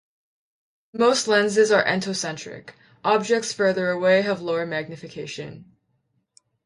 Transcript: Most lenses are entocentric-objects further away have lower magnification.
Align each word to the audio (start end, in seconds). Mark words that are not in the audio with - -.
Most 0.95 1.27
lenses 1.27 1.71
are 1.71 1.85
entocentric-objects 1.85 3.53
further 3.53 3.91
away 3.91 4.23
have 4.23 4.41
lower 4.41 4.65
magnification. 4.65 5.73